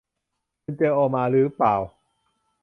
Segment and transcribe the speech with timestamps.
[0.63, 1.75] คุณเจอโอมาหรือเปล่า